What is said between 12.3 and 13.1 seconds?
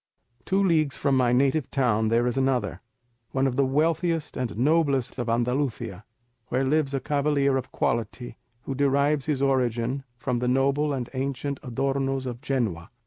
Genoa.